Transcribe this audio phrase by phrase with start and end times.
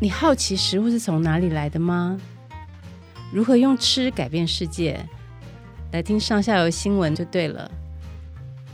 [0.00, 2.20] 你好奇食物是从哪里来的吗？
[3.32, 5.04] 如何用吃改变世界？
[5.90, 7.68] 来听上下游新闻就对了。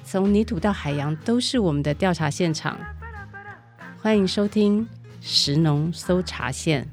[0.04, 2.78] 从泥土到海洋，都是我们的调查现场。
[4.02, 4.86] 欢迎收听
[5.22, 6.86] 食农搜查线。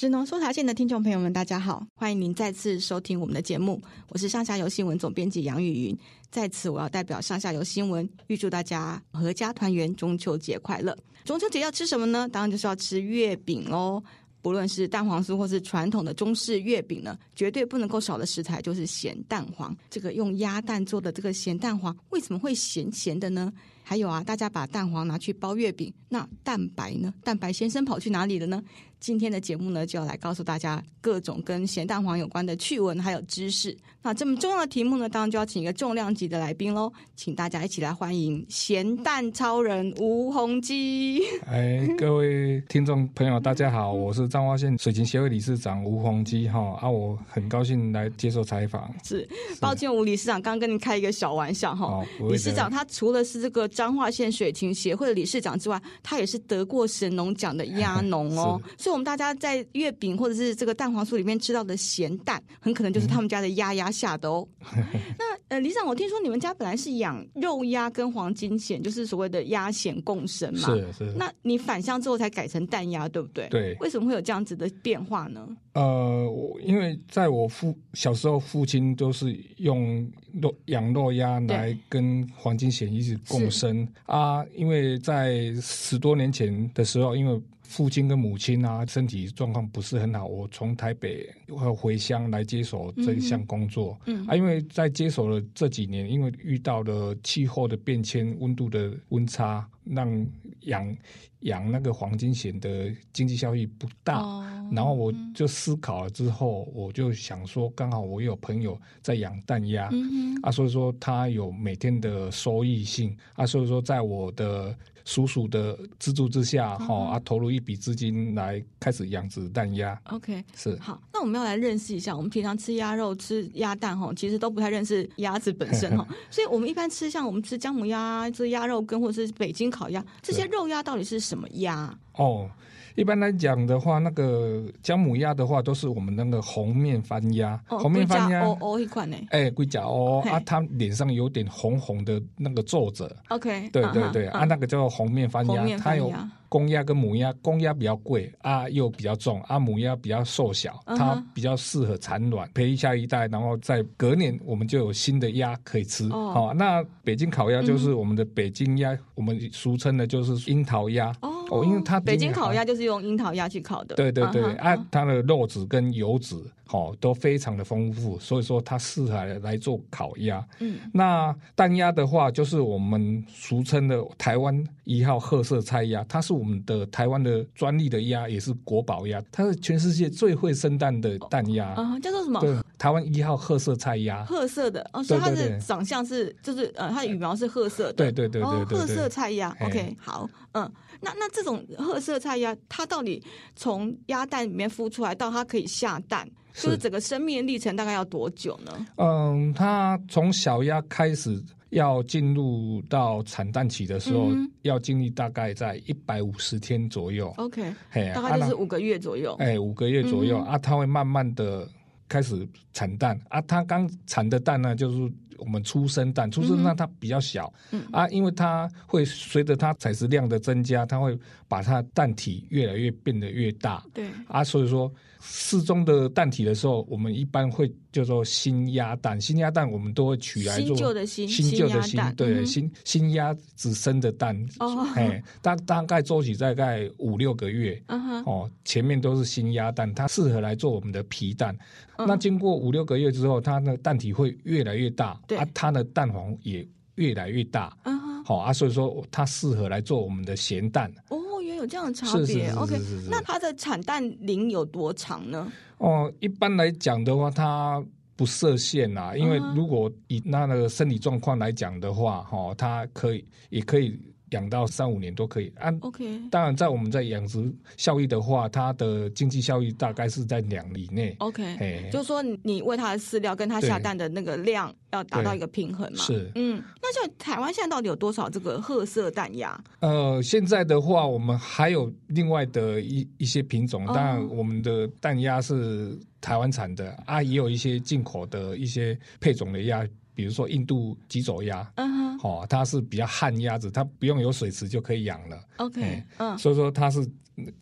[0.00, 3.78] 食农搜查线的听众朋友们，大家好，欢迎您再次收听我们的节目。
[4.08, 5.98] 我是上下游新闻总编辑杨雨云，
[6.30, 10.96] 在此我要代表上下游新闻预祝大家阖家团圆，中秋节快乐。
[11.22, 12.26] 中秋节要吃什么呢？
[12.26, 14.02] 当然就是要吃月饼哦。
[14.40, 19.76] 不论是蛋黄酥或是传统的中式月饼呢，绝对不能够少的食材就是咸蛋黄。
[19.90, 23.52] 这个用鸭蛋做的这个咸蛋黄，为什么会咸咸的呢？
[23.90, 27.12] 还有啊，大家把蛋黄拿去包月饼，那蛋白呢？
[27.24, 28.62] 蛋白先生跑去哪里了呢？
[29.00, 33.76] 今天的节目呢，就要来告诉大家各种跟咸蛋黄有关的趣闻还有知识。
[34.02, 41.20] 那这么重要的题目呢，当然就要请一个重量级的来宾喽，请大家一起来欢迎咸蛋超人吴宏基。
[41.46, 48.94] 哎，各位听众朋友，大家好，我是彰化县水禽协会理事长吴宏基哈啊，我很高兴来接受采访。
[49.02, 49.26] 是，
[49.58, 52.04] 抱歉，吴理事长刚跟你开一个小玩笑哈。
[52.28, 58.60] 理事长他除了是这个彰化县水禽协会的理事长之外，他也是得过神农奖的鸭农哦。
[58.76, 64.46] 所以我们大家在月饼或者是这个蛋黄酥里面吃到的咸蛋，很可能就是他们家的鸭鸭下的哦。
[65.18, 70.68] 那呃，理事长，我听说你们家本来是养肉鸭跟黄金蚬，就是所谓的鸭蚬共生嘛。
[70.68, 71.14] 是是。
[71.16, 73.48] 那你返乡之后才改成蛋鸭，对不对？
[73.48, 73.74] 对。
[73.80, 75.48] 为什么会有这样子的变化呢？
[75.72, 84.44] 呃，我因为在我父小时候，父亲都是用肉养肉鸭来跟黄金蚬一起共生啊。
[84.54, 87.40] 因为在十多年前的时候，因为
[87.70, 90.26] 父亲跟母亲啊，身体状况不是很好。
[90.26, 93.96] 我从台北要回乡来接手这一项工作。
[94.06, 100.26] 嗯，嗯啊，因为在接手了这几年，因为遇到了气候的变迁、温度的温差，让
[100.62, 100.96] 养
[101.42, 104.20] 养那个黄金咸的经济效益不大。
[104.20, 114.76] 哦，然后我就思考了之后，我就想说，刚好我有朋友在养蛋鸭，嗯，啊，所以说他有每天的收益性啊，所以说在我的。
[115.04, 120.00] 叔叔的资助之下，哈、嗯、啊，投入一笔资金来开始养殖蛋鸭。
[120.04, 121.00] OK，是好。
[121.12, 126.06] 那我们要来认识一下，我们平常吃鸭肉、吃鸭蛋，哈，其实都不太认识鸭子本身，哈。
[126.30, 131.92] 所以我们一般吃像我们吃姜母鸭、吃鸭肉羹或者是北京烤鸭，这些肉鸭到底是什么鸭？
[132.14, 132.50] 哦。
[132.96, 137.60] 一般来讲的话，那个姜母鸭的话，都是我们那个红面番鸭。
[137.68, 139.16] 哦、红面番鸭，哦哦，一款呢？
[139.30, 143.14] 哎，龟甲哦啊，它脸上有点红红的那个皱褶。
[143.28, 146.12] OK，对对对，啊，啊，那个叫红面番鸭，它有。
[146.50, 156.08] 公鸭跟母鸭，公鸭比较贵啊，又比较重啊，母鸭比较瘦小，它比较适合产卵，培育下一代，然后在隔年我们就有新的鸭可以吃。
[156.08, 161.14] 哦，好，那北京烤鸭就是我们的北京鸭，嗯、我们俗称的就是樱桃鸭。
[161.22, 161.30] 哦，
[161.64, 163.94] 因为它北京烤鸭就是用樱桃鸭去烤的。
[163.94, 166.36] 对对对，啊，它的肉质跟油脂。
[166.64, 170.46] 好，都非常的丰富，所以说它适合来做烤鸭。
[170.60, 181.70] 嗯，那蛋鸭的话，就是我们俗称的台湾一号褐色菜鸭，它是我们的台湾的专利的鸭，也是国宝鸭，它是全世界最会生蛋的蛋鸭。
[181.70, 182.38] 啊，叫做什么？
[182.38, 184.24] 对，台湾一号褐色菜鸭。
[184.24, 187.94] 褐色的，哦，所以它的长相是，就是呃，它的羽毛是褐色的。
[187.94, 189.52] 对对对对对，对，褐色菜鸭。
[189.60, 193.22] OK，好，嗯，那那这种褐色菜鸭，它到底
[193.56, 196.28] 从鸭蛋里面孵出来到它可以下蛋？
[196.52, 198.86] 就是整个生命历程大概要多久呢？
[198.96, 201.40] 嗯，它从小鸭开始
[201.70, 207.32] 要进入到产蛋期的时候，嗯、要经历大概在一百五十天左右。
[207.36, 209.34] OK，嘿，大概就是五个月左右。
[209.38, 211.66] 哎、啊，五个月左右、嗯、啊，它会慢慢的
[212.08, 213.40] 开始产蛋啊。
[213.42, 221.18] 它刚产的蛋呢，就是我们初生蛋，初生蛋它比较小、嗯、啊，因为它会随着它采食量的增加，它会
[221.48, 223.82] 把它蛋体越来越变得越大。
[223.92, 224.90] 对啊，所以说。
[225.22, 229.20] 适中的蛋体的时候，我们一般会叫做新鸭蛋。
[229.20, 234.34] 新鸭蛋我们都会取来做新旧的新新旧的新，对、嗯、新新鸭子生的蛋。
[234.60, 237.78] 哦，哎，大大概周期大概五六个月。
[237.88, 241.54] 嗯，哦，前面都是新鸭蛋，它适合来做我们的皮蛋。
[241.98, 246.66] 嗯、那经过五六个月之后，它的蛋体会越来越大，对啊，它的蛋黄也
[246.96, 247.76] 越来越大。
[247.84, 250.92] 嗯哼，好啊，所以说它适合来做我们的咸蛋。
[251.08, 251.18] 哦。
[251.42, 252.78] 原有这样的差别，OK？
[253.08, 255.50] 那它的产蛋龄有多长呢？
[255.78, 257.82] 哦，一般来讲的话，它
[258.14, 263.98] 不设限啊，因为如果以那个生理状况来讲的话，哈，它可以也可以
[264.30, 265.52] 养到三五年都可以。
[265.58, 266.20] 啊，OK。
[266.30, 271.14] 当然，在我们在养殖效益的话，它的经济效益大概是在两以内。
[271.18, 275.98] OK，就是说你喂它的饲料跟它下蛋的那个量要达到一个平衡嘛。
[275.98, 276.62] 是，嗯。
[276.82, 279.62] 那像台湾现在到底有多少这个褐色蛋鸭？
[279.80, 283.84] 呃，现在的话，我们还有另外的一一些品种。
[283.86, 289.86] 当然，我们的蛋鸭是台湾产的啊，也有一些进口的一些配种的鸭。
[290.12, 295.38] 比如说印度鸡走鸭，嗯哼，哦，它是比较旱鸭子，它不用有水池就可以养了。
[295.56, 297.06] OK，嗯，所以说它是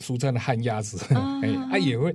[0.01, 0.99] 俗称的旱鸭子，
[1.43, 2.15] 哎，它也会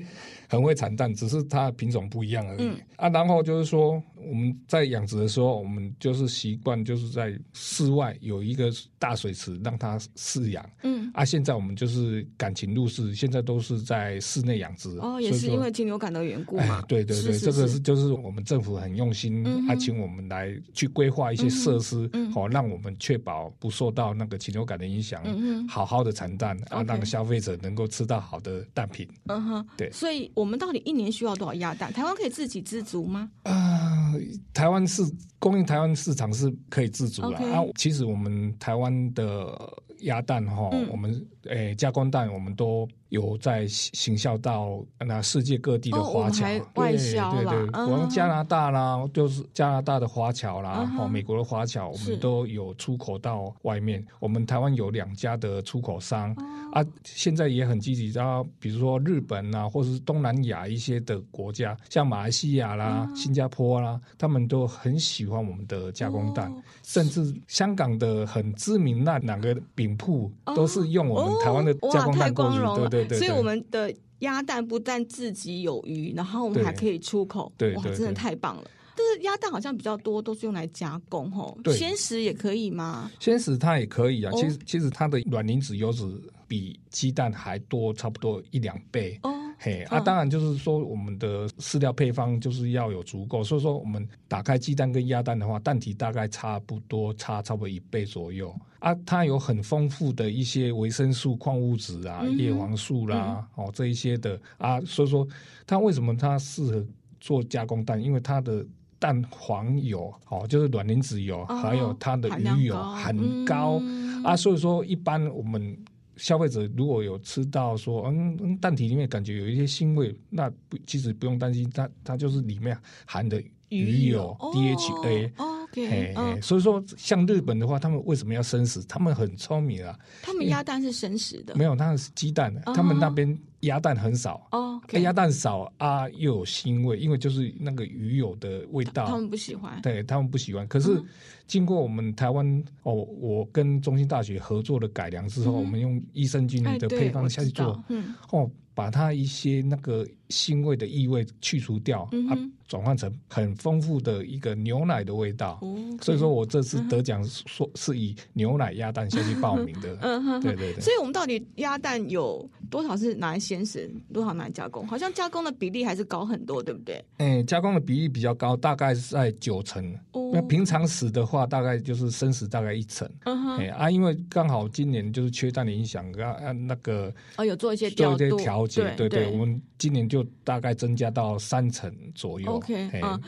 [0.54, 2.64] 很会产蛋，只是它的品种不一样而已。
[2.64, 4.02] 嗯、啊，然后就是说。
[4.26, 10.66] 我们在养殖的时候，我们就是习惯就是在室外有一个大水池让它饲养。
[10.84, 14.98] 嗯，啊，现在我们就是感情入室，现在都是在室内养殖。
[15.00, 16.80] 哦，也是因为禽流感的缘故嘛。
[16.80, 29.06] 哎、对对对，是是是这个是就是我们政府很用心，嗯、啊，请我们来去规划一些设施，嗯，好、让我们确保不受到那个禽流感的影响，嗯好好的产蛋，嗯、啊，让消费者能够吃到好的蛋品。
[29.26, 29.92] 嗯哼，对。
[29.92, 31.92] 所以我们到底一年需要多少鸭蛋？
[31.94, 33.30] 台湾可以自给自足吗？
[33.44, 34.20] 啊、呃，
[34.54, 35.04] 台湾是
[35.40, 37.52] 供应台湾市场是可以自足了 Okay.
[37.54, 37.64] 啊。
[37.76, 39.58] 其实我们台湾的
[40.04, 41.12] 鸭蛋哈，嗯、我们
[41.44, 42.88] 诶、欸、加工蛋我们都。
[43.10, 47.14] 有在行销到那世界各地的华侨，对对
[47.46, 54.04] 对，我们加拿大啦，嗯、就是加拿大的华侨啦，哦、嗯，美国的华侨，我们都有出口到外面。
[54.20, 58.10] 我们台湾有两家的出口商、嗯、啊，现在也很积极。
[58.10, 73.18] 然后比如说日本啊，或是东南亚一些的国家，像马来西亚啦、嗯、新加坡啦，他们都很喜欢我们的加工蛋，哦、甚至香港的很知名那两个饼铺都是用我们台湾的加工蛋过去，对对。
[73.18, 78.64] 所以我们的鸭蛋不但自己有余，然后我们还可以出口，对，哇，真的太棒了。
[78.96, 83.10] 但是鸭蛋好像比较多都是用来加工，吼，鲜食也可以吗？
[83.20, 84.32] 鲜食它也可以啊。
[84.34, 86.06] 其实其实它的卵磷脂油脂
[86.48, 89.20] 比鸡蛋还多，差不多一两倍。
[89.24, 89.33] 哦，
[89.64, 98.54] 嘿，啊，当然就是说我们的饲料配方就是要有足够，所以说我们打开鸡蛋跟鸭蛋的话，蛋体大概差不多差差不多一倍左右。
[98.80, 104.38] 啊，它有很丰富的一些维生素、矿物质啊，叶、黄素啦，嗯、哦，这一些的。
[104.58, 105.26] 啊，所以说
[105.66, 106.86] 它为什么它适合
[107.22, 108.04] 做加工蛋？
[108.04, 108.66] 因为它的
[109.00, 115.78] 蛋黄油哦，就是卵磷脂油，哦、还有它的鱼油很高、嗯、啊，所以说一般我们
[116.18, 125.32] 消费者如果有吃到说嗯嗯蛋体里面感觉有一些腥味，那不其实不用担心，它它就是里面含的鱼油 DHA。
[125.38, 128.80] 哦嘿，所以说像日本的话，他们为什么要生食？
[128.84, 129.98] 他们很聪明啊。
[130.22, 131.56] 他们鸭蛋是生食的？
[131.56, 132.62] 没有，他们是鸡蛋的。
[132.62, 132.76] Uh.
[132.76, 134.48] 他们那边鸭蛋很少。
[134.52, 135.00] 哦，Okay.
[135.00, 139.06] 鸭蛋少啊，又有腥味，因为就是那个鱼油的味道。
[139.06, 139.82] 他们不喜欢。
[139.82, 140.68] 对，他们不喜欢。
[140.68, 141.02] 可是
[141.48, 148.50] 经过我们台湾哦，我跟中兴大学合作的改良之后，嗯、我们用益生菌的配方下去做，嗯，哦。
[148.76, 152.36] 把它一些那个腥味的异味去除掉，嗯、啊，
[152.68, 155.60] 转换成很丰富的一个牛奶的味道。
[155.62, 159.96] 哦 okay、所以说我这次得奖说是以牛奶鸭蛋下去报名的。
[160.02, 160.82] 嗯哼，对对对。
[160.82, 164.88] 所以我们到底鸭蛋有多少是拿来鲜食，多少拿来加工？
[164.88, 167.04] 好像加工的比例还是高很多，对不对？
[167.18, 169.94] 嗯，加工的比例比较高，大概是在九成。
[170.14, 173.10] 哦，那平常时的话，大概就是生食大概一成。
[173.26, 178.30] 嗯哼，哎啊，因为刚好今年就是缺蛋的影响，啊那个哦有做一些调节。
[178.30, 182.54] 对对对，我们今年就大概增加到三成左右。
[182.54, 183.20] OK，啊，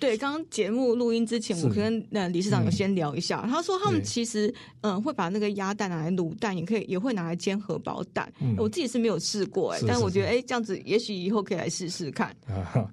[0.00, 8.32] 对，刚刚节目录音之前，我跟那理事长有先聊一下，他说他们其实嗯会把那个鸭蛋拿来卤蛋，也可以也会拿来煎荷包蛋。
[8.56, 12.34] 我自己是没有试过哎，但我觉得哎这样子也许以后可以来试试看。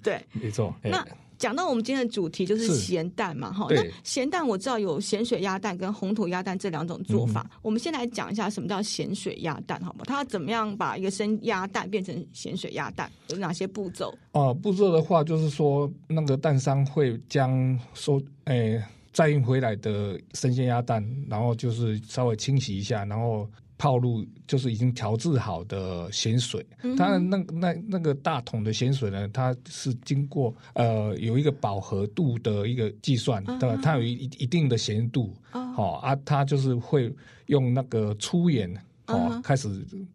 [0.02, 0.74] 对，没错。
[0.82, 1.06] 那。
[1.38, 7.42] 讲到我们今天的主题就是咸蛋嘛，哈，那咸蛋我知道有咸水鸭蛋跟红土鸭蛋这两种做法。
[7.52, 10.04] 嗯、我们先来讲一下什么叫咸水鸭蛋，好吗？
[10.06, 13.12] 它怎么样把一个生鸭蛋变成咸水鸭蛋？
[13.28, 14.08] 有哪些步骤？
[14.32, 23.46] 哦、呃，步骤的话就是说，那个蛋商会将收诶再运回来的生鲜鸭蛋，然后就是稍微清洗一下，然后。
[23.78, 26.64] 泡入就是已经调制好的咸水，
[26.96, 33.78] 当然那那那个大桶的咸水呢，它是经过呃有一个饱和度的一个计算，对吧？
[33.82, 37.12] 它有一一定的咸度，好啊，它就是会
[37.46, 38.74] 用那个粗盐。
[39.06, 39.68] 哦，开始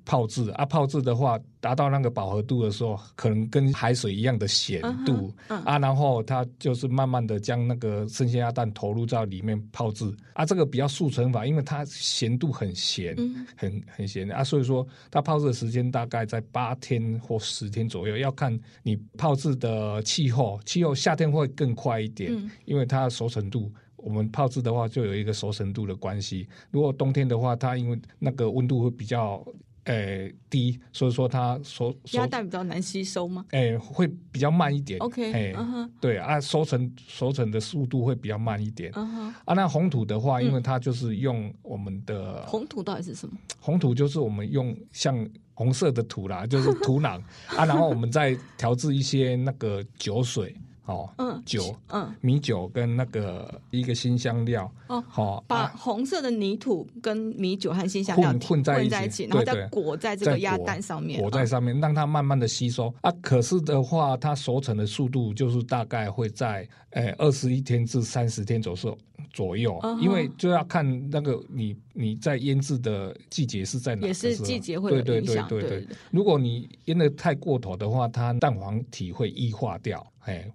[0.06, 5.64] 泡制啊，泡制的话达到那个饱和度的时候，可能跟海水一样的咸度、uh uh.
[5.64, 23.72] 啊，然后它就是慢慢的将那个生鲜鸭蛋投入到里面泡制啊，这个比较速成法，因为它咸度很咸，嗯、很很咸啊，所以说它泡制的时间大概在八天或十天左右，要看你泡制的气候，气候夏天会更快一点，嗯、因为它熟成度。
[24.04, 26.48] 我们泡制的话，就有一个熟成度的关系。
[26.70, 29.44] 如果冬天的话，它因为那个温度会比较。
[29.86, 33.44] 诶、欸，低，所以说它熟鸭蛋比较难吸收吗？
[33.50, 35.00] 诶、欸，会比较慢一点。
[35.00, 38.92] OK，哎、uh -huh.，对啊，收成熟成的速度会比较慢一点。
[38.92, 39.34] Uh -huh.
[39.44, 43.36] 啊，那红土的话，因为它就是用我们的、嗯、红土到底是什么？
[43.60, 47.20] 红土就是我们用像红色的土啦，就是土壤
[47.58, 50.56] 啊，然后我们再调制一些那个酒水。
[50.92, 63.12] 哦，嗯，酒，嗯，米酒跟那个一个新香料，哦，好，把红色的泥土跟米酒和新香料混混在一起，然后再裹在这个鸭蛋上面，裹在上面，让它慢慢的吸收啊。
[63.22, 68.98] 可是的话，它熟成的速度就是大概会在诶二十一天至三十天左右
[69.32, 75.88] 左右，因为就要看那个你你在腌制的季节是在哪，也是季节会对对对对对。
[76.12, 80.46] 如果你腌的太过头的话，它蛋黄体会异化掉，哎。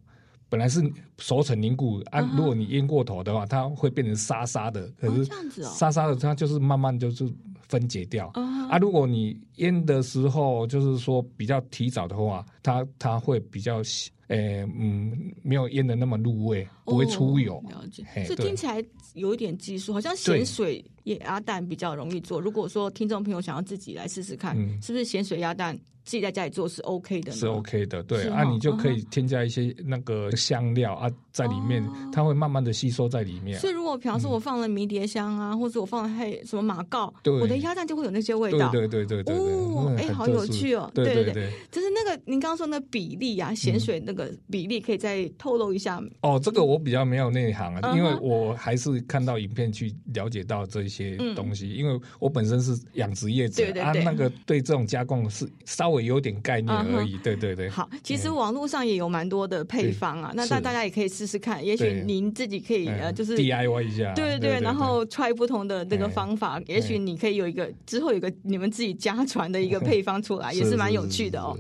[0.49, 0.81] 本来是
[1.19, 4.89] 熟成凝固啊，如果你腌过头的话，它会变成沙沙的。
[5.01, 5.25] 可是
[5.63, 7.29] 沙沙的，它就是慢慢就是
[7.69, 8.29] 分解掉。
[8.35, 13.83] 啊，如果你腌的时候就是说比较提早的话，它它会比较
[14.29, 17.63] 诶嗯没有腌的那么入味，不会出油。
[17.69, 18.85] 了解，这听起来
[19.15, 22.41] 有一点技术，好像咸水鸭蛋比较容易做。
[22.41, 25.77] 如果说听众朋友想要自己来试试看，是不是咸水鸭蛋？
[26.07, 33.61] 自己在家里做是 OK 的，是 OK 的，对啊，你就可以添加一些那个香料啊在里面，它会慢慢的吸收在里面。
[33.61, 37.13] 所以如果比方说我放了迷迭香啊，或者我放了黑什么马告，
[37.43, 38.71] 我的鸭蛋就会有那些味道。
[38.71, 39.37] 对对对对对。
[39.37, 40.91] 哦，哎，好有趣哦。
[40.95, 46.03] 对对对，就是那个您刚刚说那比例啊，咸水那个比例，可以再透露一下。
[46.23, 56.07] 哦，这个我比较没有内行啊，因为我还是看到影片去了解到这些东西，因为我本身是养殖业者啊，那个对这种加工是稍微。
[56.07, 57.23] 有点概念而已，uh.
[57.23, 57.69] 对对对。
[57.69, 71.57] 好，其实网络上也有蛮多的配方啊，那大大家也可以试试看，也许您自己可以呃，就是 DIY 一下，对对对，然后 try 不同的这个方法，也许你可以有一个之后有一个你们自己家传的一个配方出来，也是蛮有趣的哦。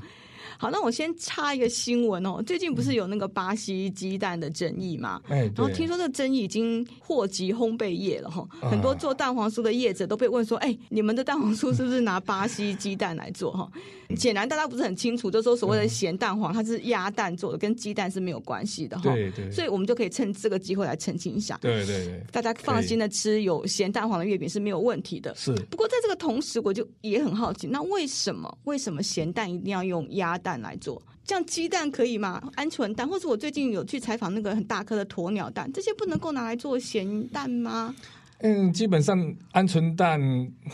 [0.58, 2.42] 好，那我先插一个新闻哦。
[2.46, 5.20] 最近不是有那个巴西鸡蛋的争议嘛？
[5.28, 8.46] 哎，然后听说这个争议已经祸及烘焙业了哈。
[8.62, 13.70] 很多做蛋黄酥的业者都被问说：“哎，你们的蛋黄酥是不是拿巴西鸡蛋来做？”哈，
[14.16, 19.12] 显然大家不是很清楚，就说所谓的咸蛋黄，它是鸭蛋做的，跟鸡蛋是没有关系的哈。
[19.12, 19.50] 对对。
[19.50, 21.58] 所以我们就可以趁这个机会来澄清一下。
[21.60, 22.22] 对对对。
[22.32, 25.34] 大家放心的吃有咸蛋黄的月饼是没有问题的。
[25.34, 25.52] 是。
[25.70, 31.02] 不过在这个同时，我就也很好奇，那为什么为什么咸蛋一定要用鸭蛋来做？
[31.24, 32.40] 像鸡蛋可以吗？
[32.56, 37.92] 鹌鹑蛋，或是我最近有去采访那个很大颗的鸵鸟蛋，这些不能够拿来做咸蛋吗？
[38.38, 39.18] 嗯，基本上
[39.52, 40.20] 鹌鹑蛋、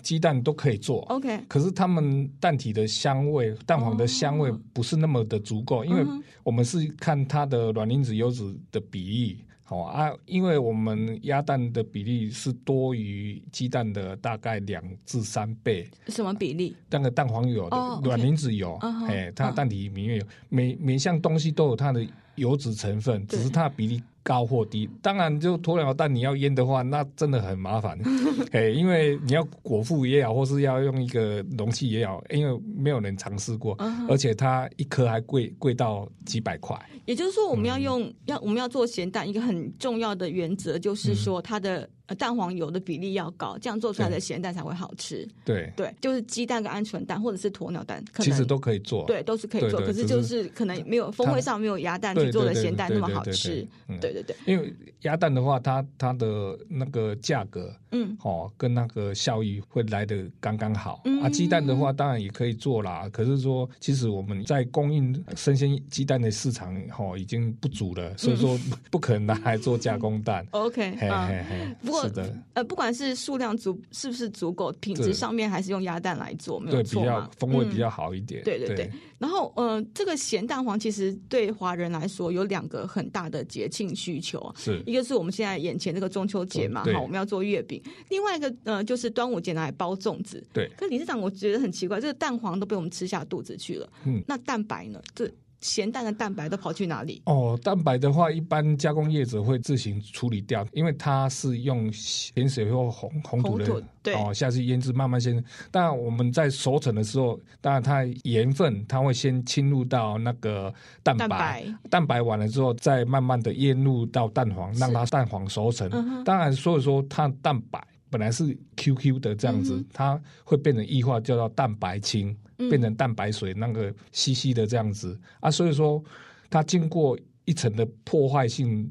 [0.02, 1.00] 鸡蛋都可以做。
[1.02, 5.86] OK，可是它们蛋体的香味、蛋黄的香味不是那么的足够，oh.
[5.86, 6.04] 因为
[6.42, 9.38] 我们是看它的卵磷脂、油脂的比例。
[9.72, 15.88] 哦啊，因为我们鸭蛋的比例是多于鸡蛋的大概两至三倍。
[16.08, 16.76] 什么比例？
[16.90, 20.28] 那个蛋黄油的卵磷脂油，哎、oh, 欸，它蛋体里面有、uh.
[20.50, 24.02] 每每项东西都有它的油脂成分，只是它的比例。
[24.22, 27.98] 高或低，当然就鸵鸟蛋你要腌的话，那真的很麻烦，
[28.52, 34.06] 哎，因为你要果腹也好，或是要用一个容器也好，因为没有人尝试过，uh.
[34.08, 36.78] 而且它一颗还贵贵到几百块。
[37.04, 41.88] 也就是说，我们要用、嗯、要我们要做咸蛋，一个很重要的原则就是说它的。
[42.14, 45.28] 蛋黄油的比例要高，这样做出来的咸蛋才会好吃。
[45.44, 49.04] 对对，就是鸡蛋跟鹌鹑蛋或者是鸵鸟蛋，其实都可以做。
[49.06, 49.80] 对，都是可以做。
[49.80, 53.66] 对对对，可是就是可能没有风味上没有鸭蛋去做的咸蛋那么好吃。
[54.00, 61.00] 对对对，因为鸭蛋的话，它它的那个价格，嗯，哦，跟那个效益会来的刚刚好。
[61.04, 68.58] 嗯、啊，鸡蛋的话当然也可以做啦，可是说其实我们在供应生鲜鸡蛋的市场哦已经不足了，所以说
[68.90, 70.46] 不可能拿来做加工蛋。
[70.52, 72.01] 嗯、OK，嘿嘿嘿，不过。
[72.08, 78.42] 是的，呃，不管是数量足是不是足够，品质上面还是用鸭蛋来做，没有错，比较风味比较好一点。
[78.42, 78.90] 嗯、对对对，对。
[79.18, 90.44] 然后，呃，这个咸蛋黄其实对华人来说有两个很大的节庆需求啊，是一个是我们现在眼前这个中秋节嘛，好，我们要做月饼；另外一个，呃，就是端午节拿来包粽子。
[90.52, 90.68] 对。
[90.76, 95.00] 可理事长，我觉得很奇怪，这个蛋黄都被我们吃下肚子去了，嗯，那蛋白呢？
[95.14, 95.30] 这
[95.62, 97.22] 咸蛋的蛋白都跑去哪里？
[97.24, 105.42] 哦，蛋白的话，一般加工业者会自行处理掉，因为它是用咸水或红红土的红土对哦下去腌制，慢慢先。
[105.70, 115.88] 当然我们在熟成的时候，当然它盐分它会先侵入到那个蛋白，蛋白，蛋白完了之后，再慢慢的腌入到蛋黄，让它蛋黄熟成。
[116.24, 117.80] 当然，所以说它蛋白
[118.12, 122.36] 本来是 QQ 的这样子，嗯、它会变成异化，叫做蛋白清。
[122.70, 126.00] 变成蛋白水那个稀稀的这样子啊，所以说
[126.48, 128.88] 它经过一层的破坏性，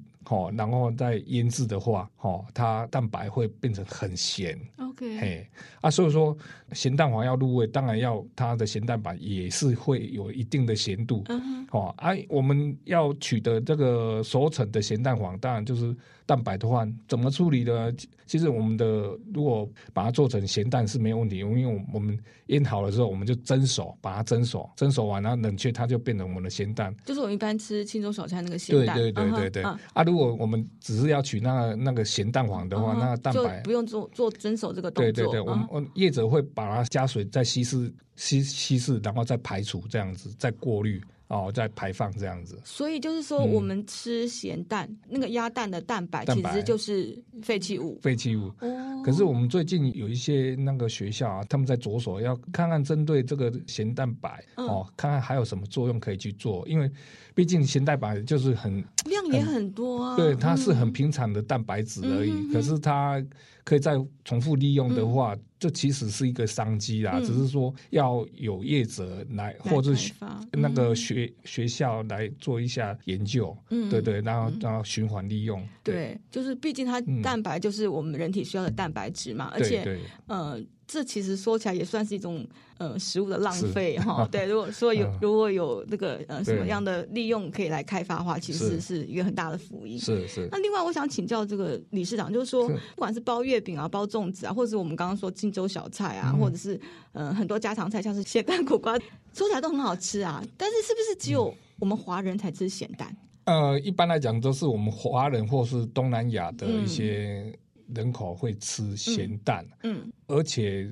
[0.57, 4.57] 然后再腌制的话，哦，它蛋白会变成很咸。
[4.77, 5.47] OK，嘿
[5.81, 6.37] 啊，所以说
[6.73, 11.23] 咸蛋黄要入味，当然要它的咸蛋白也是会有一定的咸度。
[11.29, 17.91] 嗯哼，哦，啊，我们要取得这个熟成的咸蛋黄，当然就是蛋白的话，怎么处理呢？
[18.27, 18.85] 其实我们的
[19.33, 26.95] 如果把它做成咸蛋是没有问题，因为我我们腌好了之后，我们就蒸熟，把它蒸熟，蒸熟完然后冷却，它就变成我们的咸蛋。
[27.03, 28.95] 就是我们一般吃庆州小菜那个咸蛋。
[28.95, 29.63] 对对对对对。
[29.63, 35.11] Uh 啊，如果我们只是要取那个那个咸蛋黄的话，uh 那蛋白就不用做做遵守这个动作。
[35.13, 41.01] 对对对，我们我业者会把它加水再稀释稀稀释，然后再排除这样子，再过滤。
[41.31, 47.97] 哦，在排放这样子，所以就是说，我们吃咸蛋，嗯、那个鸭蛋的蛋白其实就是废弃物。
[48.01, 48.51] 废弃物。
[48.59, 49.01] 哦。
[49.01, 56.91] 可是我们最近有一些那个学校啊，他们在着手要看看针对这个咸蛋白、嗯、哦，看看还有什么作用可以去做，因为
[57.33, 60.17] 毕竟咸蛋白就是很量也很多啊。
[60.17, 63.23] 对，它是很平常的蛋白质而已，嗯、可是它
[63.63, 65.33] 可以再重复利用的话。
[65.33, 65.41] 嗯。
[65.61, 70.11] 这其实是一个商机啦，嗯、只是说要有业者来，或者是
[70.51, 80.59] 那个学、嗯、学校来做一下研究，嗯，对对，然后然后循环利用，对，对就是毕竟它蛋白就是我们人体需要的蛋白质嘛，嗯、而且，呃。
[80.91, 82.45] 这其实说起来也算是一种
[82.77, 84.45] 呃食物的浪费哈， 对。
[84.45, 89.97] 如果说有如果有那个呃什么样的利用可以来开发的话，其实是一个很大的福音。
[89.97, 90.49] 是是。
[90.51, 96.77] 那另外我想请教这个理事长，就是说不管是包月饼啊、包粽子啊，或者是我们刚刚说荆州小菜啊，或者是
[97.13, 98.99] 呃很多家常菜，像是咸蛋苦瓜，
[99.33, 100.43] 说起来都很好吃啊。
[100.57, 103.15] 但是是不是只有我们华人才吃咸蛋？
[103.45, 107.57] 呃，一般来讲都是我们华人或是东南亚的一些。
[107.95, 110.91] 人口会吃咸蛋，嗯，嗯，而且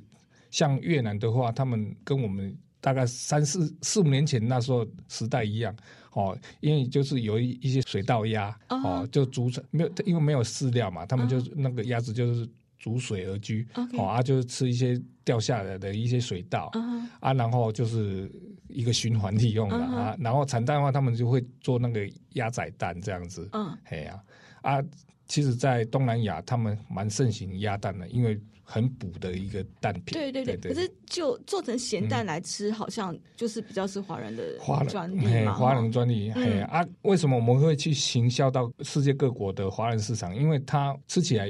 [0.51, 5.75] 像越南的话，他们跟我们大概三四四五年前那时候时代一样，
[6.13, 16.71] 哦，因为就是有一一些水稻鸭，哦，就煮成没有，因为没有饲料嘛，他们就那个鸭子就是逐水而居，哦啊，就是吃一些掉下来的一些水稻，
[17.19, 18.31] 啊，然后就是
[18.67, 24.23] 一个循环利用的啊，然后产蛋的话，他们就会做那个鸭仔蛋这样子，嗯，嘿呀，
[24.61, 24.83] 啊。
[25.29, 30.05] 其实，在东南亚，他们蛮盛行鸭蛋的，因为很补的一个蛋品。
[30.11, 30.57] 对对对。
[30.57, 34.57] 对对，可是，就做成咸蛋来吃，嗯、好像就是比较是华人的
[34.89, 35.53] 专利嘛。
[35.53, 36.31] 华人专利。
[36.31, 40.35] 哎、嗯、啊，为什么我们会去行销到世界各国的华人市场？
[40.35, 41.47] 因为它吃起来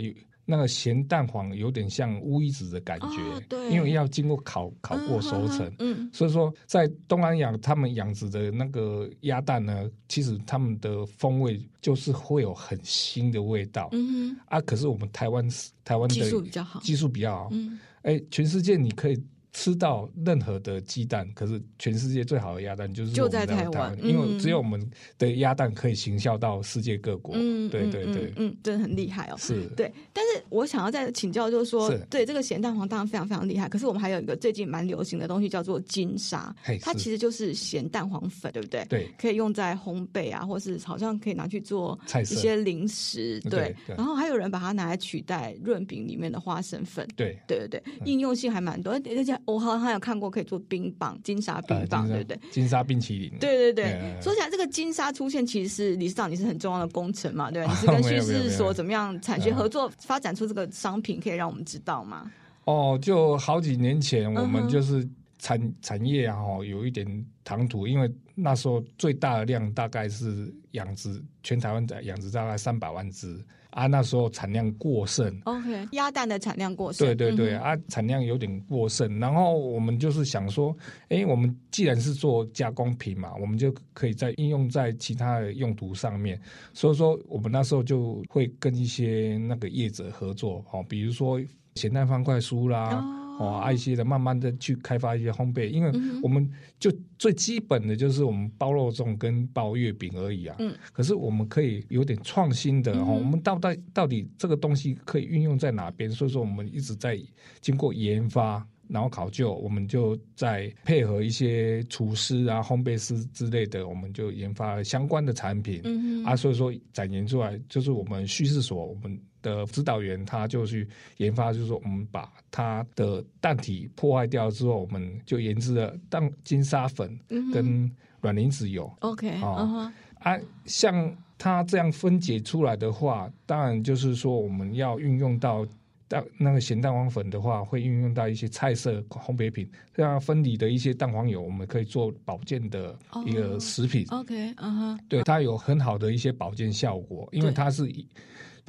[0.52, 14.38] 那个咸蛋黄有点像乌鱼子的感觉，哦、对，因为要经过烤烤过熟成，嗯，嗯，所以说在东南亚他们养殖的那个鸭蛋呢，其实他们的风味就是会有很腥的味道，嗯哼。
[14.48, 15.48] 啊，可是我们台湾
[15.86, 19.24] 台湾的技术比较好，技术比较好，嗯，哎，全世界你可以。
[19.52, 24.80] 吃到任何的鸡蛋，可是全世界最好的鸭蛋就是就在台湾，因为只有我们
[25.18, 27.34] 的鸭蛋可以行销到世界各国。
[27.36, 29.36] 嗯，对对对，嗯，真的很厉害哦。
[29.40, 29.92] 是，对。
[30.14, 38.86] 但是我想要再请教，就是说，对这个咸蛋黄当然非常非常厉害，可是我们还有一个最近蛮流行的东西叫做金沙，它其实就是咸蛋黄粉，对不对？
[38.86, 43.40] 对，可以用在烘焙啊，或是好像可以拿去做一些零食。
[43.50, 47.08] 对，然后还有人把它拿来取代润饼里面的花生粉。
[47.16, 49.39] 对，对对对，应用性还蛮多，而且。
[49.46, 52.40] 我好像有看过可以做冰棒，金沙冰棒，对不对？
[52.52, 54.00] 金沙冰淇淋，对对对。
[54.22, 57.50] 说起来，这个金沙出现，其实是理事长，你是很重要的工程嘛？
[57.52, 62.32] 对， 你是跟畜试所怎么样产学合作，发展出这个商品，可以让我们知道吗？
[62.66, 65.08] 哦，就好几年前，我们就是
[65.40, 73.44] 产产业啊，有一点唐突，因为那时候最大的量大概是养殖，全台湾的养殖大概三百万只。
[73.70, 80.76] 啊，那时候产量过剩，OK，鸭蛋的产量过剩，对对对，嗯、啊，产量有点过剩，然后我们就是想说，
[81.10, 86.40] 哎，我们既然是做加工品嘛，我们就可以在应用在其他的用途上面，
[86.74, 91.40] 所以说我们那时候就会跟一些那个业者合作，哦，比如说
[91.76, 92.96] 咸蛋方块酥啦。
[92.96, 96.48] 哦哦，一些的，慢慢的去开发一些烘焙，因为我们
[96.78, 100.58] 就最基本的就是我们包肉粽跟包月饼而已啊。
[100.60, 100.76] 嗯。
[100.92, 106.12] 可是我们可以有点创新的哦，嗯、我们到底到底这个东西可以运用在哪边？
[106.12, 107.18] 所以说我们一直在
[107.62, 115.82] 经过研发，然后考究，我们就在配合一些厨师啊、烘焙师之类的，我们就研发了相关的产品。
[116.26, 119.18] 啊，所以说展现出来就是我们叙事所我们。
[119.42, 127.18] 的指导员他就去研发，就是说我们把它的蛋体破坏掉之后，我们就研制了蛋金沙粉
[127.54, 127.90] 跟
[128.22, 128.92] 卵磷脂油。
[129.00, 135.66] OK，啊，像它这样分解出来的话，当然就是说我们要运用到
[136.08, 142.94] 蛋那个咸蛋黄粉的话，会运用到一些菜色烘焙品，这样分离的一些蛋黄油，我们可以做保健的
[143.26, 144.06] 一个食品。
[144.10, 148.06] OK，啊哈，对，它有很好的一些保健效果，因为它是以。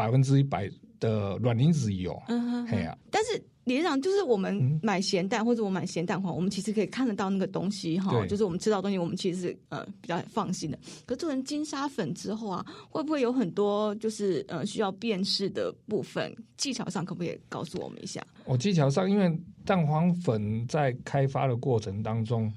[0.00, 2.20] 百分之一百的卵磷脂油。
[2.28, 3.42] 嗯哼，呀，但是。
[3.64, 10.78] 理论上就是我们买咸蛋，嗯、或者我买咸蛋黄，我们其实可以看得到那个东西哈，就是我们吃到东西，我们其实是呃比较放心的。
[11.06, 16.34] 可是做成金沙粉之后啊，会不会有很多就是呃需要辨识的部分？
[16.56, 18.20] 技巧上可不可以告诉我们一下？
[18.44, 22.50] 我技巧上，因为蛋黄粉在开发的过程当中。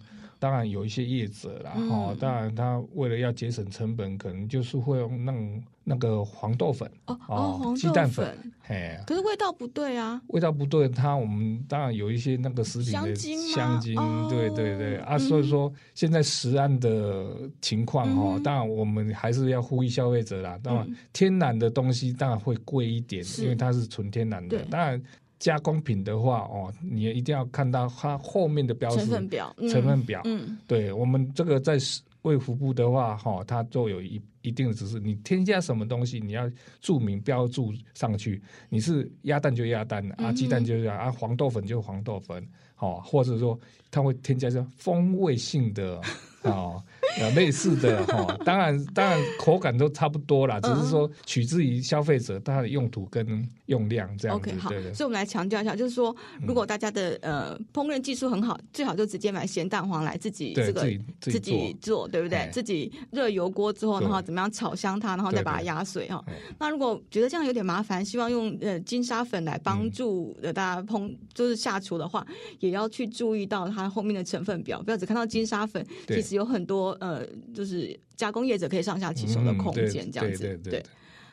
[0.44, 13.96] 当然有一些业者啦，哈、嗯，当然他为了要节省成本，可能就是会用那种那个黄豆粉哦哦，鸡蛋粉，嘿，可是味道不对啊，味道不对，它我们当然有一些那个食品的香精，
[14.28, 25.02] 对对对啊，所以说现在食安的情况哈，当然我们还是要呼吁消费者啦，当然天然的东西当然会贵一点，因为它是纯天然的，当然。
[25.44, 30.22] 加工品的话，哦，你也一定要看到它后面的标识，成分表，嗯、成分表。
[30.24, 31.78] 嗯，对我们这个在
[32.22, 38.42] 卫福部的话，哈、哦，它都有一一定的指示，你添加什么东西，你要注明标注上去。
[38.70, 42.42] 你是鸭蛋就鸭蛋，啊，鸡蛋就这样，啊，黄豆粉就黄豆粉，
[42.74, 43.60] 好、哦，或者说
[43.92, 46.00] 它会添加一些风味性的，
[46.44, 46.82] 哦。
[47.20, 54.50] 呃，类似的哈，当然当然口感都差不多啦，只是说取之于消费者它的用途跟用量这样子。
[54.50, 62.50] OK，好，对对，所以我们来强调一下，就是说，如果大家的呃烹饪技术很好，最好就直接买咸蛋黄来自己这个自己自己做，对不对？
[62.52, 66.24] 自己热油锅之后，然后怎么样炒香它，然后再把它压碎哈。
[66.58, 72.26] 那如果觉得这样有点麻烦，希望用呃金沙粉来帮助呃大家烹就是下厨的话，
[72.60, 76.98] 也要去注意到它后面的成分表，不要只看到金沙粉，其实有很多。
[77.04, 80.58] 呃，就是加工业者可以上下其手的空间，这样子。
[80.64, 80.82] 对，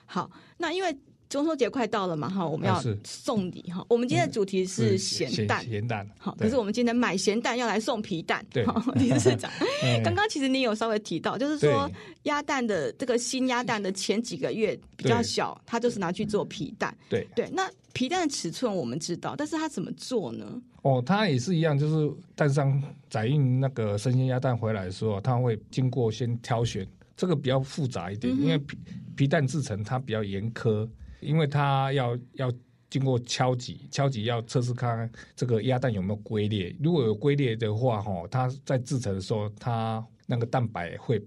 [0.05, 0.29] 好，
[0.59, 0.93] 那因为
[1.31, 3.87] 中秋节快到了嘛，哈，我们要送礼哈。
[3.89, 6.07] 我们今天的主题是咸蛋，咸蛋。
[6.19, 8.45] 好，可是我们今天买咸蛋要来送皮蛋。
[8.51, 8.67] 对，
[8.97, 9.49] 理事长，
[10.03, 11.89] 刚刚其实你有稍微提到，就是说
[12.25, 16.93] 鸭蛋的这个新鸭蛋的前几个月比较小，它就是拿去做皮蛋。
[17.09, 20.61] 对对，那皮蛋的尺寸我们知道，但是它怎么做呢？
[20.83, 26.85] 哦，它也是一样，就是蛋商载运那个生鲜鸭蛋回来的时候，它会经过先挑选，
[27.17, 28.77] 这个比较复杂一点，因为皮
[29.15, 30.89] 皮蛋制成它比较严苛，
[31.21, 32.53] 因为它要要
[32.89, 41.21] 经过敲击，敲击要测试看看这个鸭蛋有没有龟裂，如果有龟裂的话，哈，它在制成的时候，它那个蛋白会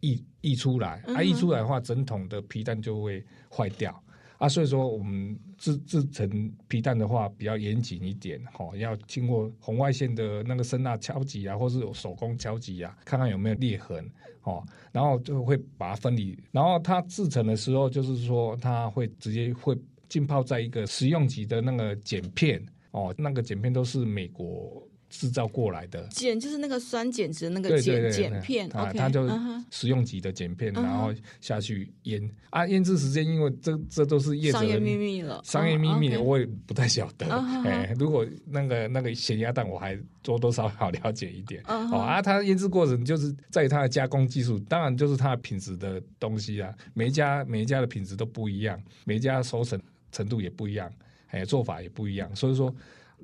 [0.00, 4.01] 溢溢出来，嗯、啊，溢出来的话，整桶的皮蛋就会坏掉。
[4.42, 14.04] 啊，所以说我们制制成皮蛋的话比较严谨一点，哈，要经过红外线的那个声纳敲击啊，或是有手工敲击啊，看看有没有裂痕，
[14.42, 16.36] 哦，然后就会把它分离。
[16.50, 19.78] 然后它制成的时候，就是说它会直接会
[20.08, 24.82] 浸泡在一个食用级的那个碱片，哦，那个碱片都是美国。
[25.12, 26.08] 制造过来的。
[26.10, 29.28] 碱就是那个酸碱值那个碱碱片，啊，它就
[29.70, 32.30] 食用级的碱片，然后下去腌。
[32.50, 37.26] 啊，腌制时间，因为这这都是业者商业秘密了，商业秘密我也不太晓得。
[37.64, 41.62] 哎，如果那个那个咸鸭蛋，我还多多少少了解一点。
[41.68, 50.90] 哦啊，它腌制过程就是在它的加工技术，当然就是它的品质的东西啊，每一家每一家的品质都不一样，每一家熟成程度也不一样，
[51.28, 52.74] 哎，做法也不一样，所以说，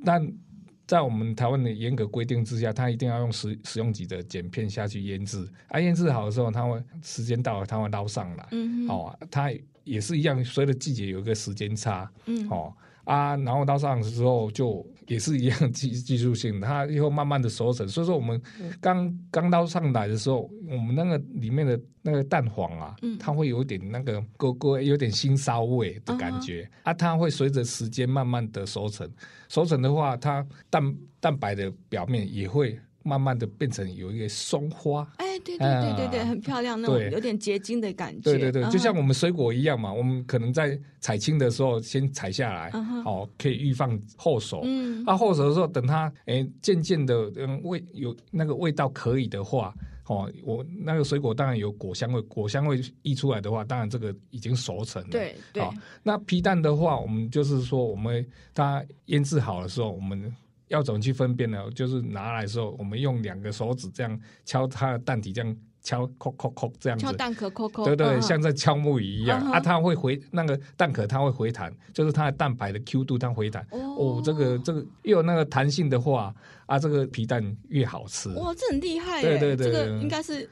[0.05, 0.31] 但。
[0.89, 5.47] 在我们台湾的严格规定之下，它一定要用食食用级的碱片下去腌制。
[5.69, 8.49] 啊，腌制好的时候，它会时间到了，它会捞上来。
[8.53, 9.53] 嗯，哦，它
[9.85, 12.11] 也是一样，随着季节有一个时间差。
[12.25, 12.73] 嗯，哦。
[13.09, 17.89] 啊，然后到上的时候就也是一样技技术性，它以后慢慢的熟成。
[17.89, 18.39] 所以说我们
[18.83, 26.69] 刚刚到上来的时候，我们那个里面的那个蛋黄啊，嗯、它会有点那个勾勾，有点腥骚味的感觉。
[26.83, 29.11] 啊，啊，它会随着时间慢慢的熟成。
[29.49, 32.79] 熟成的话，它蛋蛋白的表面也会。
[33.09, 38.31] 慢慢的变成有一个松花，哎，对对对对对，很漂亮，那种有点结晶的感觉。
[38.31, 42.71] 对对对，就像我们水果一样嘛，我们可能在采青的时候先采下来，
[43.03, 44.61] 好，可以预放后熟。
[44.65, 49.75] 嗯，那后熟的时候，等它哎渐渐的嗯味有那个味道可以的话，
[50.07, 55.09] 哦，我那个水果当然有果香味，果香味溢出来的话，当然这个已经熟成了。
[55.09, 55.63] 对对。
[56.03, 60.35] 那皮蛋的话，我们就是说，我们它腌制好的时候，我们。
[60.69, 61.59] 要怎么去分辨呢？
[61.75, 67.05] 就是拿来的时候，我们用两个手指这样敲它的蛋体，这样敲，敲，敲，敲，这样子。
[67.05, 67.85] 敲蛋壳，敲敲。
[67.85, 73.67] 对对，像在敲木鱼一样啊，它会回那个蛋壳，它会回弹，就是它的蛋白的 Q 度它会回弹。
[73.71, 76.35] 哦，这个这个越有那个弹性的话
[76.67, 78.29] 啊，这个皮蛋越好吃。
[78.35, 79.23] 哇，这很厉害。
[79.23, 80.49] 对对对，这个应该是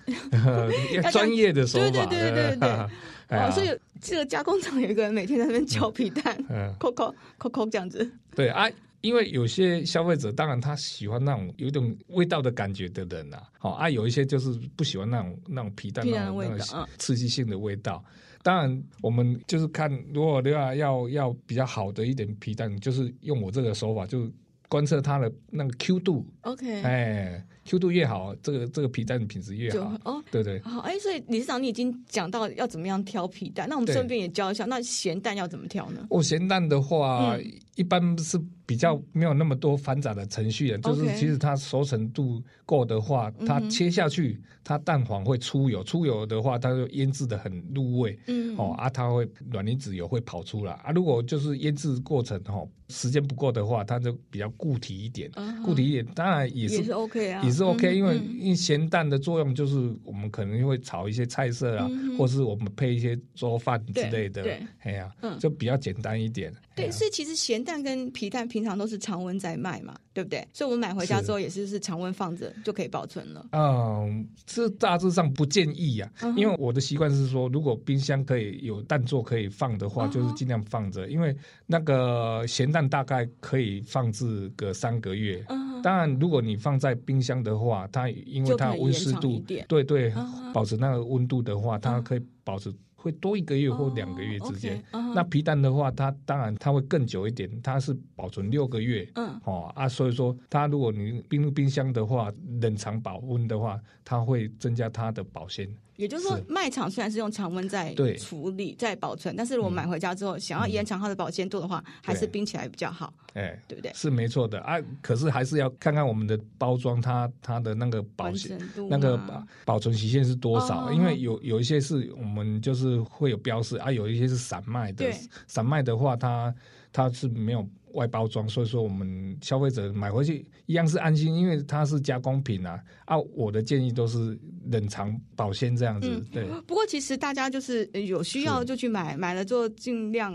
[1.12, 1.90] 专业的手法。
[1.90, 2.88] 对对对对对。
[3.36, 6.36] 哦，所以这个加工厂有一个人每天在那边敲皮蛋，
[6.80, 8.08] 敲敲敲敲这样子。
[8.34, 8.70] 对啊。
[9.06, 18.04] 因为有些消费者当然他喜欢那种有一种味道的感觉的人呐，好啊，有一些就是不喜欢那种那种皮蛋那种那种刺激性的味道。
[18.42, 24.30] 当然，我们就是看如果要要要比较好的一点皮蛋，就是用我这个手法，就
[24.68, 26.26] 观测它的那个 Q 度。
[26.42, 27.46] OK，哎。
[27.66, 30.22] Q 度越好，这个这个皮蛋品质越好哦。
[30.30, 36.06] 对对，好哎，所以理事长，你已经讲到要怎么样挑皮蛋，那我们顺便也教一下，那咸蛋要怎么挑呢？
[36.10, 48.18] 哦，咸蛋的话，嗯、一般是比较没有那么多繁杂的程序的，嗯、就是其实它熟成度够的话，嗯、它切下去，它蛋黄会出油，出油的话，它就腌制的很入味。
[48.26, 50.90] 嗯哦啊，它会卵磷脂油会跑出来啊。
[50.92, 57.42] 如果就是腌制过程哈时间不够的话，它就比较固体一点，嗯、固体一点，当然也是，也是 OK 啊。
[57.50, 66.52] 是 OK，因为因为咸蛋的作用就是我们可能会炒一些菜色啊，嗯、或是我们配一些粥饭之类的，对，哎呀，就比较简单一点。
[66.74, 70.46] 对，所以其实咸蛋跟皮蛋平常都是常温在卖嘛，对不对？
[70.52, 73.46] 所以我们买回家之后也是是常温放着就可以保存了。
[73.52, 81.34] 嗯，这大致上不建议呀、啊，因为我的习惯是说，如果冰箱可以有蛋座可以放的话，就是尽量放着，因为
[81.66, 85.42] 那个咸蛋大概可以放置个三个月。
[85.86, 90.12] 当然，如果你放在冰箱的话，它因为它温湿度，对对，
[90.52, 92.74] 保持那个温度的话，它可以保持。
[92.96, 94.82] 会多一个月或两个月之间。
[94.90, 95.14] Oh, okay, uh.
[95.14, 99.08] 那皮蛋的话，它当然它会更久一点，它是保存六个月。
[99.14, 105.68] 嗯，哦啊，所以说它如果你冰入冰箱的话，冷藏保温的话，它会增加它的保鲜。
[105.96, 113.12] 也就是说，卖场虽然是用常温在处理、在保存，但是如果买回家之后想要延长它的保鲜度的话，还是冰起来比较好。
[113.34, 113.92] 哎，对不对？
[113.94, 120.92] 是没错的啊，可是还是要看看我们的包装，它它的那个保鲜度、那个保保存期限是多少？
[120.92, 125.10] 因为有有一些是我们就是会有标示啊，有一些是散卖的。
[125.46, 126.54] 散卖的话，它
[126.92, 127.66] 它是没有。
[127.96, 132.78] 外包装，所以说我们消费者买回去一样是安心，因为它是加工品啊。
[133.06, 134.38] 啊，我的建议都是
[134.70, 136.08] 冷藏保鲜这样子。
[136.08, 136.44] 嗯、对。
[136.66, 140.34] 不过其实大家就是有需要就去买，买了之后尽量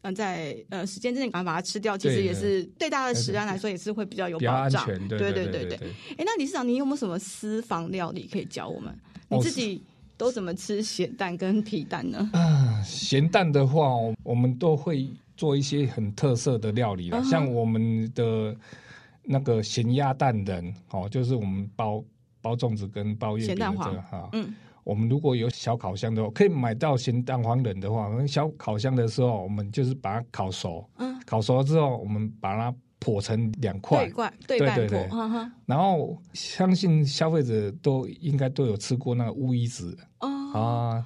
[0.00, 4.86] 嗯在呃时间之内赶快把它吃掉，其实也是对大家的食安来说也是会比较有保障。
[5.08, 5.76] 对对对对对。
[6.16, 8.96] 哎，那理事长，你有没有什么私房料理可以教我们？
[9.28, 9.82] 你自己
[10.16, 12.30] 都怎么吃咸蛋跟皮蛋呢？
[12.32, 13.90] 啊，咸蛋的话，
[14.22, 15.08] 我们都会。
[15.42, 17.28] 做一些很特色的料理了，uh.
[17.28, 18.56] 像我们的
[19.24, 22.04] 那个咸鸭蛋仁，哦，就是我们包
[22.40, 24.28] 包粽子跟包月饼的这个哈。
[24.34, 30.88] 嗯，我们如果有小烤箱的话，可以买到咸蛋黄仁的话，小烤箱的时候，我们就是把它烤熟。
[30.98, 31.22] 嗯、uh，huh.
[31.26, 34.08] 烤熟了之后，我们把它剖成两块，
[34.46, 35.08] 对对对对。
[35.08, 35.50] Uh huh.
[35.66, 39.98] 然后，相信消费者都应该都有吃过那个乌鱼子。
[40.20, 40.56] Uh.
[40.56, 41.04] 啊。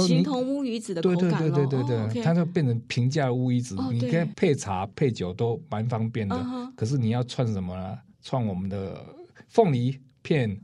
[0.00, 6.34] 形同乌鱼子的口感，对对对对对对，它就变成平价乌鱼子，你可以配茶配酒都蛮方便的。
[6.74, 7.98] 可是你要串什么呢？
[8.22, 9.04] 串我们的
[9.48, 10.58] 凤梨片、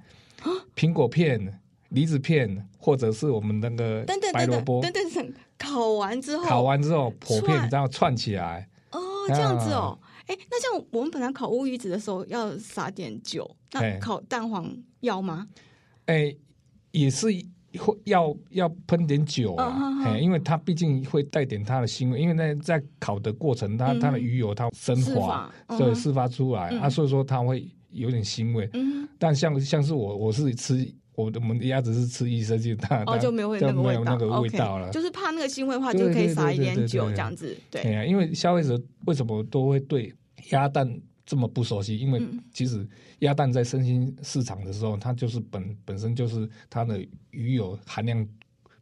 [0.75, 1.61] 苹果片、
[1.91, 4.81] 梨子片，或者是我们那个白萝卜。
[4.81, 8.67] 等等等，烤完之后，烤完之后剖片，这样串起来。
[8.93, 9.99] 哦，这样子哦。
[10.27, 15.49] 哎，那像我们本来烤乌鱼子的时候要撒点酒，那烤蛋黄要吗？
[16.07, 16.35] 哎，
[16.93, 17.27] 也是。
[17.79, 28.69] 会要要喷点酒啊，嘿，因为它毕竟会带点它的腥味，因为那在烤的过程，它它的鱼油它升华，所以释发出来啊，所以说它会有点腥味。
[29.19, 37.57] 但像像是我我是吃我的我们的鸭子是吃益生菌，它哦就没有就没有那个味道了，就是怕那个腥味的话，就可以撒一点酒这样子。
[37.71, 40.14] 对，因为消费者为什么都会对
[40.51, 40.88] 鸭蛋
[41.29, 41.97] 这么不熟悉？
[41.97, 42.21] 因为
[42.53, 42.85] 其实。
[43.21, 48.25] 鸭蛋在生鲜市场的时候，它就是本本身就是它的鱼油含量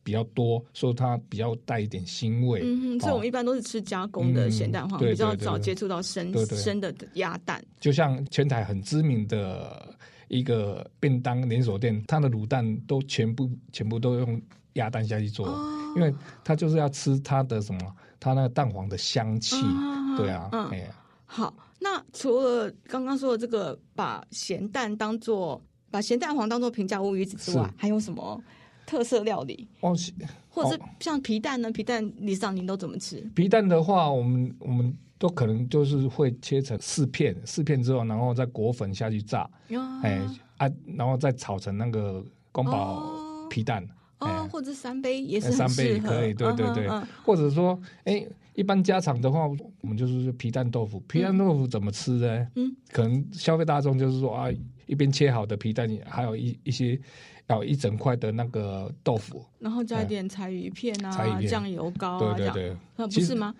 [0.02, 2.60] 比较多，所以它比较带一点腥味。
[2.62, 7.64] 嗯哼，所以我们一般都是吃加工的咸蛋黄，嗯、比较早接触到生生的鸭蛋。
[7.80, 9.96] 就像全台很知名的
[10.28, 14.38] 一个便当连锁店，它的卤蛋都全部全部都用
[14.74, 19.56] 鸭蛋下去做，哦、因为它就是要吃它的什么，它那个蛋黄的香气。
[19.56, 20.90] 哦、对啊，哎
[21.24, 21.54] 好。
[21.78, 25.60] 那除了刚刚说的这个，把咸蛋当做
[25.90, 28.42] 把咸蛋黄当做平价乌鱼子之外，是还有什么
[28.86, 29.68] 特色料理？
[29.80, 29.94] 哦，
[30.48, 31.70] 或者是像皮蛋呢？
[31.70, 33.20] 皮蛋，理事长您都怎么吃？
[33.34, 39.48] 皮蛋的话，我们我们都可能就是会切成四片，四片之后，然后再裹粉下去炸，
[40.02, 40.20] 哎
[40.56, 48.26] 啊，然后再炒成那个宫保皮蛋，哦，哎、或者三杯也是三杯也可以，对对对，嗯嗯、或者说哎。
[48.56, 49.46] 一般家常的话，
[49.82, 50.98] 我们就是皮蛋豆腐。
[51.00, 52.48] 皮蛋豆腐怎么吃呢？
[52.54, 54.46] 嗯，可能消费大众就是说啊，
[54.86, 56.98] 一边切好的皮蛋，还有一一些
[57.48, 63.54] 要一整块的那个豆腐，然后加一点柴鱼片啊，柴鱼片、酱油膏啊，对对对，不是吗？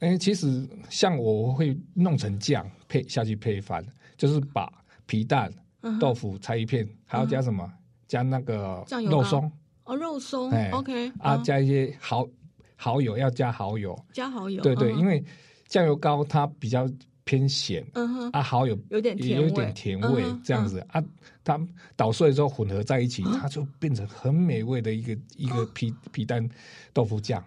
[0.00, 3.82] 哎，其实像我会弄成酱配下去配饭，
[4.18, 4.70] 就是把
[5.06, 7.64] 皮蛋、嗯、豆腐拆一片，还要加什么？
[7.64, 7.72] 嗯、
[8.06, 9.50] 加那个肉松
[9.84, 10.50] 哦，肉松。
[10.50, 12.28] 哎，OK 啊，加一些蚝
[12.76, 14.62] 蚝油，要加蚝油，加蚝油。
[14.62, 15.24] 对对，嗯、因为
[15.66, 16.88] 酱油膏它比较
[17.24, 21.04] 偏咸，嗯哼，啊，蚝油有点甜有点甜味，这样子、嗯、啊，
[21.44, 26.48] 它捣碎之后混合在一起，嗯、它就变成很美味的一个、嗯、一个皮皮蛋
[26.92, 27.42] 豆腐酱。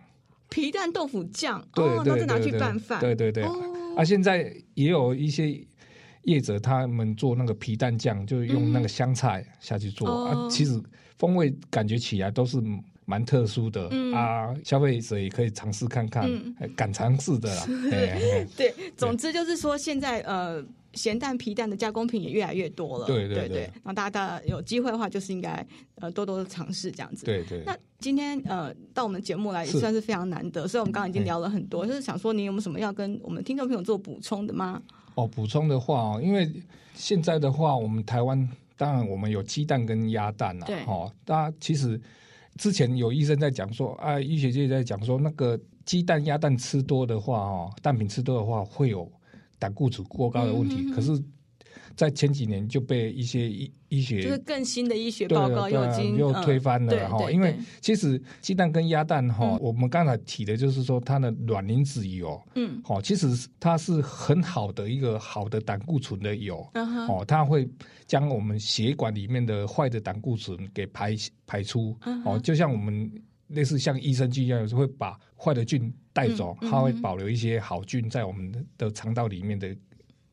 [0.50, 3.44] 皮蛋豆腐酱，对对对拿去拌饭，对对对。
[3.44, 5.60] 哦、啊，现在也有一些
[6.24, 10.82] 业者他们做那个皮蛋酱，就用那个香菜下去做、嗯、啊，其实
[11.18, 12.62] 风味感觉起来都是
[13.06, 17.66] 蛮特殊的、嗯、啊，消费者也可以尝试看看，嗯、敢尝试的啦。
[18.58, 20.66] 对，总之就是说现在呃。
[20.96, 23.70] 咸蛋皮蛋的加工品也越来越多了，对对对。
[23.84, 27.26] 那大家大家有机会的话，就是应该呃多多尝试这样子。
[27.26, 27.62] 对对。
[27.66, 34.82] 那今天呃到我们节目来也算是非常难得，所以我们刚刚已经聊了很多，就是想说你有没有什么要跟我们听众朋友做补充的吗？
[35.16, 36.50] 哦，补充的话哦，因为
[36.94, 38.48] 现在的话，我们台湾
[38.78, 42.00] 当然我们有鸡蛋跟鸭蛋啊，对哦，大家其实
[42.58, 49.12] 之前有医生在讲说啊，医学界在讲说那个鸡蛋鸭蛋吃多的话哦，蛋品吃多的话会有。
[49.58, 51.24] 胆固醇过高的问题，嗯、哼哼可是，
[51.96, 55.84] 在前几年就被一些医医学就是更新的医学报告又
[56.18, 57.26] 又推翻了哈。
[57.26, 67.68] 嗯、因为其实鸡蛋跟鸭蛋哈，嗯、我们刚才提的就是说它的卵磷脂油，嗯，哦，其实它是很好的一个好的胆固醇的油，哦、嗯，它会
[68.06, 71.16] 将我们血管里面的坏的胆固醇给排
[71.48, 73.12] 排出，哦、嗯，就像我们
[73.48, 75.94] 类似像益生菌一样，有时候会把坏的菌。
[76.16, 79.76] 带走，它会保留一些好菌在我们的肠道里面的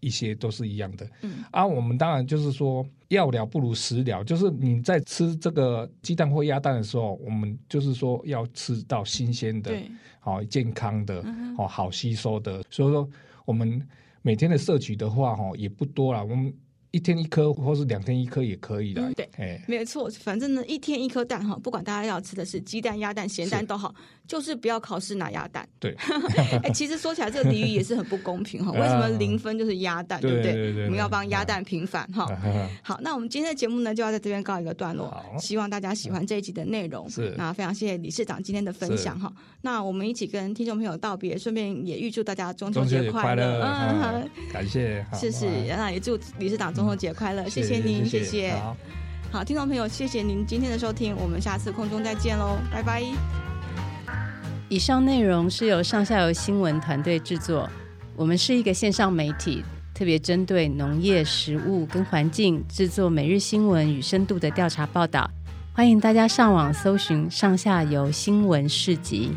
[0.02, 1.08] 一些都是一样的。
[1.22, 9.74] 嗯，啊，我们当然就是说药疗不如食疗，就是你在吃这个鸡蛋或鸭蛋的时候，我们就是说要吃到新鲜的，
[10.20, 11.24] 好对健康的，
[11.56, 12.62] 好好吸收的。
[12.68, 13.08] 所以说
[13.46, 13.80] 我们
[14.20, 16.52] 每天的摄取的话，哈也不多了，我们。
[16.92, 19.02] 一天一颗，或是两天一颗也可以的。
[19.02, 23.94] 嗯、对，哎没错，反正呢，一天一颗蛋哈，不管大家要吃的是鸡蛋、鸭蛋、咸蛋都好，是
[24.28, 25.66] 就是不要考试拿鸭蛋。
[25.80, 25.94] 对，
[26.62, 28.70] 哎，其实说起来这个比喻也是很不公平哈。
[28.78, 30.52] 为什么零分就是鸭蛋，对不对？
[30.52, 32.26] 对对对，我们要帮鸭蛋平反哈。
[32.82, 35.10] 好，那我们今天的节目呢，就要在这边告一个段落。
[35.10, 37.08] 好希望大家喜欢这一集的内容。
[37.08, 39.32] 是，那非常谢谢理事长今天的分享哈。
[39.62, 43.62] 那我们一起跟听众朋友道别，顺便也预祝大家中秋节快乐。
[43.62, 45.04] 嗯，感谢。
[45.14, 48.52] 谢谢，那也祝理事长中秋节快乐，谢谢您，谢谢。
[49.30, 53.00] 好，听众朋友，谢谢您今天的收听，我们下次空中再见喽，拜拜。
[54.68, 57.70] 以上内容是由上下游新闻团队制作，
[58.16, 59.64] 我们是一个线上媒体，
[59.94, 65.30] 特别针对农业、食物跟环境制作每日新闻与深度的调查报道，
[65.72, 69.30] 欢迎大家上网搜寻上下游新闻市集。